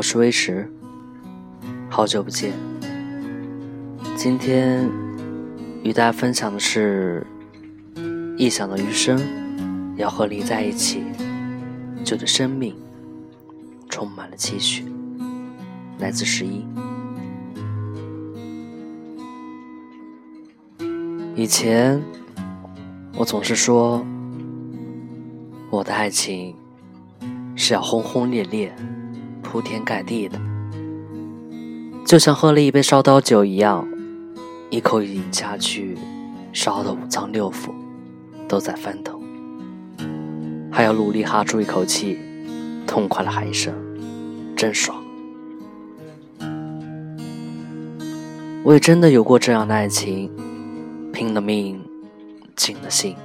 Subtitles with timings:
[0.00, 0.66] 我是威石，
[1.90, 2.54] 好久不见。
[4.16, 4.88] 今天
[5.82, 7.22] 与大家分享的是
[8.38, 9.20] 臆想的余生，
[9.98, 11.04] 要和你在一起，
[12.02, 12.74] 就对生命
[13.90, 14.86] 充满了期许。
[15.98, 16.64] 来自十一。
[21.36, 22.02] 以前
[23.18, 24.02] 我总是说，
[25.68, 26.56] 我的爱情
[27.54, 28.74] 是要轰轰烈烈。
[29.50, 30.38] 铺天盖地的，
[32.06, 33.84] 就像喝了一杯烧刀酒一样，
[34.70, 35.98] 一口饮下去，
[36.52, 37.70] 烧的五脏六腑
[38.46, 39.20] 都在翻腾，
[40.70, 42.16] 还要努力哈出一口气，
[42.86, 43.74] 痛快的喊一声
[44.56, 44.96] “真爽”。
[48.62, 50.30] 我也真的有过这样的爱情，
[51.12, 51.82] 拼了命，
[52.54, 53.16] 尽了心，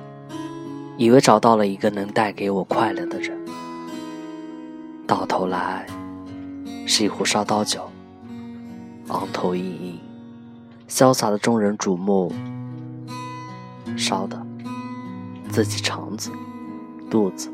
[0.97, 3.37] 以为找到了一个能带给我快乐的人，
[5.05, 5.85] 到头来。
[6.85, 7.89] 是一壶烧刀酒，
[9.07, 9.99] 昂头盈盈，
[10.87, 12.31] 潇洒的众人瞩目，
[13.97, 14.39] 烧的
[15.49, 16.31] 自己肠子、
[17.09, 17.51] 肚子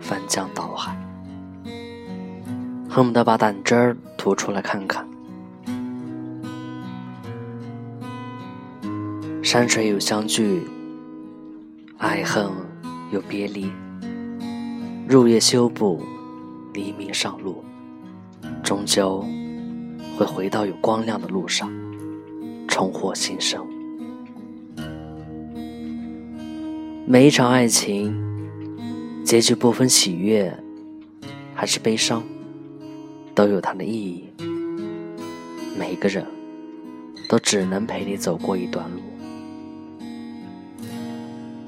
[0.00, 0.96] 翻江倒海，
[2.88, 5.06] 恨不得把胆汁儿吐出来看看。
[9.42, 10.66] 山水有相聚，
[11.98, 12.50] 爱恨
[13.10, 13.70] 有别离，
[15.06, 16.02] 入夜修补。
[16.74, 17.64] 黎明上路，
[18.64, 19.24] 终究
[20.18, 21.72] 会回到有光亮的路上，
[22.66, 23.64] 重获新生。
[27.06, 28.12] 每一场爱情，
[29.24, 30.52] 结局不分喜悦
[31.54, 32.24] 还是悲伤，
[33.36, 34.24] 都有它的意义。
[35.78, 36.26] 每一个人
[37.28, 39.00] 都只能陪你走过一段路。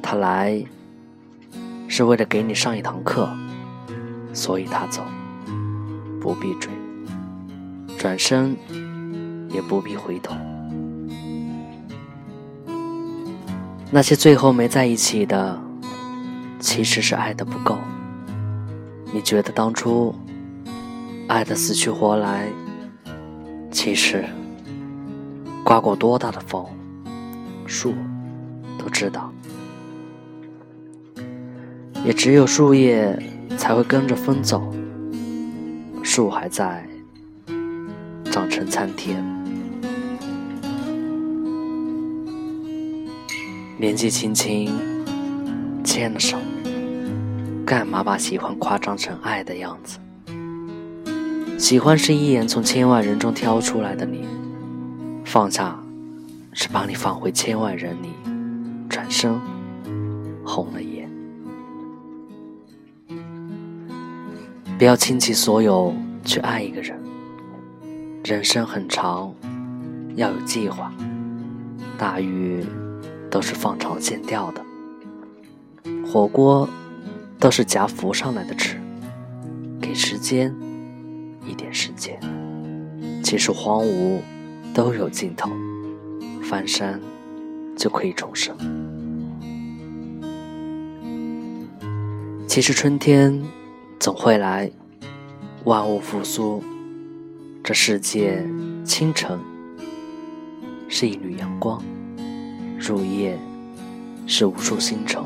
[0.03, 0.65] 他来
[1.87, 3.29] 是为了给你上一堂课。
[4.37, 5.03] 所以他走，
[6.21, 6.71] 不必追，
[7.97, 8.55] 转身
[9.49, 10.37] 也不必回头。
[13.91, 15.59] 那些最后没在一起的，
[16.61, 17.79] 其实是爱的不够。
[19.11, 20.15] 你觉得当初
[21.29, 22.47] 爱的死去活来，
[23.71, 24.23] 其实
[25.65, 26.63] 刮过多大的风，
[27.65, 27.95] 树
[28.79, 29.33] 都知道，
[32.05, 33.19] 也只有树叶。
[33.57, 34.73] 才会跟着风走，
[36.03, 36.87] 树还在，
[38.31, 39.25] 长成参天。
[43.79, 44.73] 年纪轻轻
[45.85, 46.39] 牵了手，
[47.67, 49.99] 干嘛把喜欢夸张成爱的样子？
[51.59, 54.27] 喜欢是一眼从千万人中挑出来的你，
[55.25, 55.79] 放下
[56.53, 58.11] 是把你放回千万人里，
[58.89, 59.39] 转身
[60.45, 60.96] 红了眼。
[64.79, 66.95] 不要倾其所有去爱一个人。
[68.23, 69.33] 人生很长，
[70.17, 70.93] 要有计划。
[71.97, 72.63] 大鱼
[73.31, 74.63] 都是放长线钓的，
[76.07, 76.69] 火锅
[77.39, 78.79] 都是夹浮上来的吃。
[79.81, 80.55] 给时间
[81.47, 82.21] 一点时间，
[83.25, 84.21] 其实荒芜
[84.75, 85.51] 都有尽头，
[86.43, 87.01] 翻山
[87.79, 88.55] 就可以重生。
[92.47, 93.43] 其实春天。
[93.99, 94.71] 总会来，
[95.65, 96.63] 万物复苏。
[97.65, 98.47] 这世界
[98.85, 99.37] 清晨
[100.89, 101.83] 是一缕阳光，
[102.79, 103.37] 入夜
[104.27, 105.21] 是无数星辰。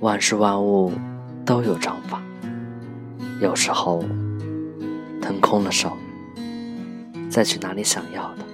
[0.00, 0.92] 万事万物
[1.44, 2.20] 都有章法，
[3.40, 4.04] 有时候
[5.22, 5.96] 腾空了手，
[7.30, 8.44] 再去拿你想要的。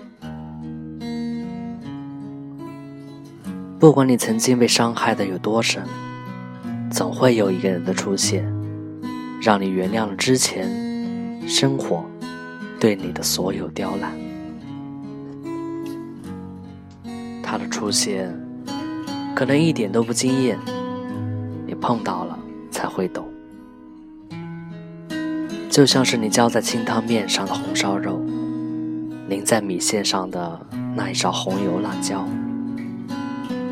[3.79, 5.83] 不管你曾经被伤害的有多深。
[6.91, 8.45] 总会有一个人的出现，
[9.41, 10.69] 让你原谅了之前
[11.49, 12.05] 生活
[12.81, 14.13] 对你的所有刁难。
[17.43, 18.29] 他的出现
[19.35, 20.59] 可能一点都不惊艳，
[21.67, 22.39] 你碰到了
[22.71, 23.25] 才会懂。
[25.71, 28.21] 就像是你浇在清汤面上的红烧肉，
[29.29, 30.67] 淋在米线上的
[30.97, 32.27] 那一勺红油辣椒，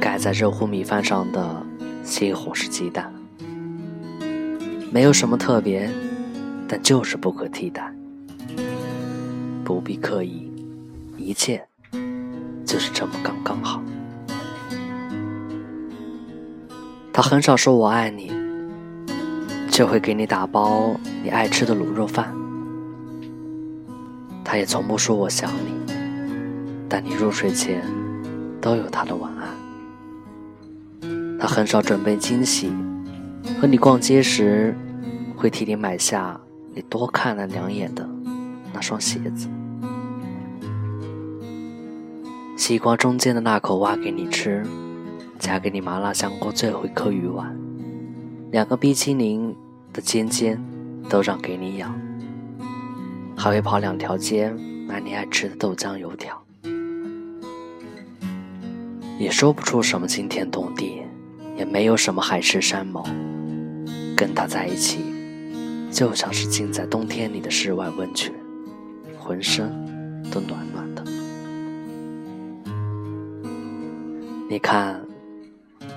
[0.00, 1.67] 盖在热乎米饭上的。
[2.08, 3.12] 西红柿鸡蛋，
[4.90, 5.90] 没有什么特别，
[6.66, 7.94] 但就是不可替代。
[9.62, 10.50] 不必刻意，
[11.18, 11.62] 一切
[12.64, 13.82] 就是这么刚刚好。
[17.12, 18.32] 他很少说我爱你，
[19.70, 22.34] 就会给你打包你爱吃的卤肉饭。
[24.42, 25.92] 他也从不说我想你，
[26.88, 27.84] 但你入睡前
[28.62, 29.57] 都有他的晚安。
[31.38, 32.72] 他很少准备惊喜，
[33.60, 34.76] 和你逛街时
[35.36, 36.38] 会替你买下
[36.74, 38.08] 你多看了两眼的
[38.72, 39.48] 那双鞋子。
[42.56, 44.66] 西瓜中间的那口挖给你吃，
[45.38, 47.56] 夹给你麻辣香锅最后一颗鱼丸，
[48.50, 49.54] 两个冰淇淋
[49.92, 50.60] 的尖尖
[51.08, 51.88] 都让给你咬，
[53.36, 54.52] 还会跑两条街
[54.88, 56.42] 买你爱吃的豆浆油条。
[59.18, 61.02] 也说不出什么惊天动地，
[61.58, 63.04] 也没有什么海誓山盟，
[64.16, 65.00] 跟他在一起，
[65.90, 68.32] 就像是浸在冬天里的室外温泉，
[69.18, 69.68] 浑身
[70.30, 71.04] 都暖暖的。
[74.48, 75.04] 你看，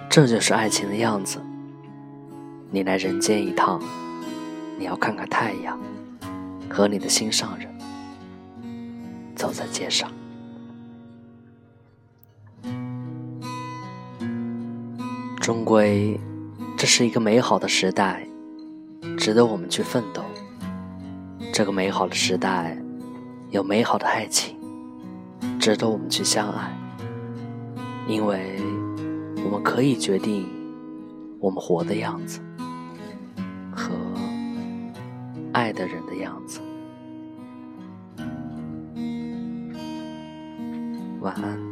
[0.10, 1.40] 这就是爱情的样子。
[2.72, 3.80] 你来人间一趟，
[4.80, 5.80] 你要看看太阳，
[6.68, 7.68] 和你的心上人
[9.36, 10.12] 走在街上。
[15.42, 16.20] 终归，
[16.78, 18.28] 这是一个美好的时代，
[19.18, 20.22] 值得我们去奋斗。
[21.52, 22.78] 这个美好的时代，
[23.50, 24.56] 有美好的爱情，
[25.60, 26.72] 值得我们去相爱。
[28.08, 28.62] 因为
[29.44, 30.48] 我们可以决定
[31.40, 32.40] 我们活的样子
[33.76, 33.92] 和
[35.54, 36.62] 爱的人的样子。
[41.20, 41.71] 晚安。